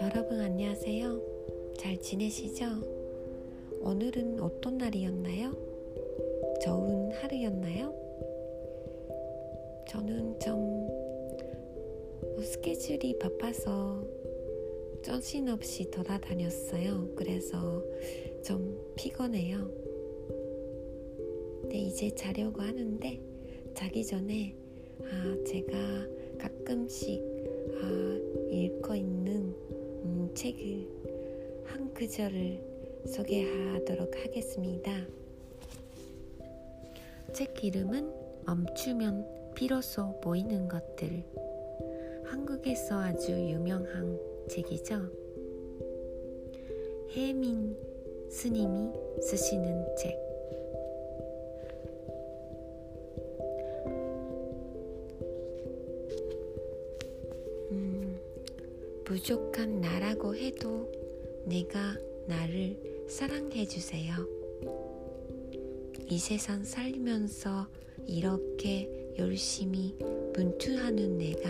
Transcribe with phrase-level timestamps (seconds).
[0.00, 1.20] 여러분 안녕하세요.
[1.76, 2.64] 잘 지내시죠?
[3.80, 5.52] 오늘은 어떤 날이었나요?
[6.64, 7.94] 좋은 하루였나요?
[9.88, 14.04] 저는 좀뭐 스케줄이 바빠서
[15.04, 17.10] 정신없이 돌아다녔어요.
[17.14, 17.84] 그래서
[18.42, 19.70] 좀 피곤해요.
[21.68, 23.20] 네, 이제 자려고 하는데
[23.74, 24.56] 자기 전에
[25.04, 25.72] 아, 제가
[26.38, 27.22] 가끔씩
[27.80, 29.54] 아, 읽고 있는
[30.04, 30.88] 음, 책을
[31.64, 32.60] 한 구절을
[33.06, 34.92] 소개하도록 하겠습니다.
[37.32, 38.12] 책 이름은
[38.46, 41.24] 멈추면 비로소 보이는 것들.
[42.24, 44.18] 한국에서 아주 유명한
[44.48, 45.00] 책이죠.
[47.10, 47.76] 혜민
[48.30, 50.28] 스님이 쓰시는 책.
[59.08, 60.92] 부족한 나라고 해도
[61.46, 64.12] 내가 나를 사랑해 주세요.
[66.10, 67.66] 이 세상 살면서
[68.06, 69.96] 이렇게 열심히
[70.34, 71.48] 분투하는 내가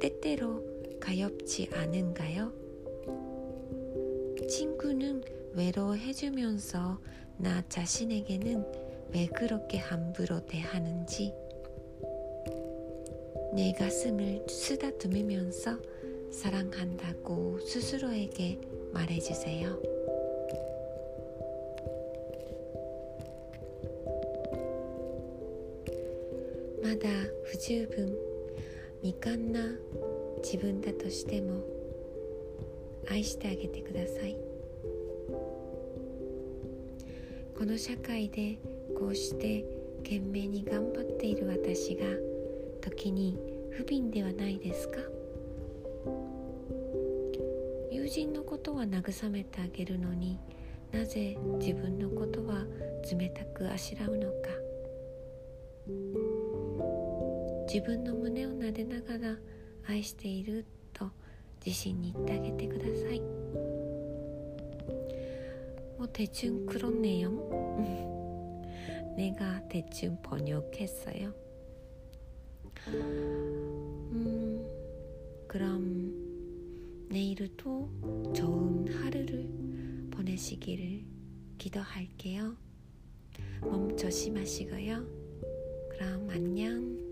[0.00, 0.62] 때때로
[1.00, 2.52] 가엽지 않은가요?
[4.46, 5.22] 친구는
[5.54, 7.00] 외로워해주면서
[7.38, 8.64] 나 자신에게는
[9.14, 11.32] 왜 그렇게 함부로 대하는지
[13.54, 15.78] 내 가슴을 쓰다듬으면서
[16.35, 18.59] 사랑한다고 스스로에게
[18.93, 19.81] 말해주세요.
[26.81, 27.07] 마다
[27.45, 28.17] 不十分
[29.01, 29.59] 未完な
[30.43, 31.61] 自分だとしても
[33.09, 34.37] 愛してあげてください
[37.57, 38.57] この社会で
[38.97, 39.63] こうして
[39.97, 42.05] 懸命に頑張っている私が
[42.81, 43.37] 時に
[43.71, 44.97] 不憫ではないですか
[48.05, 50.39] 友人のことは慰めてあげるのに
[50.91, 52.65] なぜ自分のことは
[53.09, 54.49] 冷たくあしらうのか
[57.67, 59.37] 自分の胸を撫でながら
[59.87, 61.09] 愛していると
[61.65, 63.21] 自信に言ってあげてください
[65.97, 67.31] もう대충그렇네요
[69.15, 71.33] 내가대충번역했어요
[72.87, 74.65] 음,
[75.47, 76.24] 그럼
[77.08, 77.90] 내일도
[78.34, 79.48] 좋은 하루를
[80.10, 81.04] 보내시기를
[81.58, 82.56] 기도할게요.
[83.60, 85.06] 몸 조심하시고요.
[85.90, 87.05] 그럼 안녕.